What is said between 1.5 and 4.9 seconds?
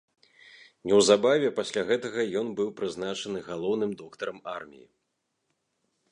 пасля гэтага ён быў прызначаны галоўным доктарам арміі.